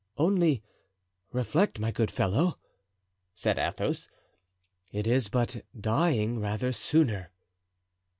[0.17, 0.63] "Only
[1.31, 2.55] reflect, my good fellow,"
[3.35, 4.09] said Athos,
[4.91, 7.29] "it is but dying rather sooner."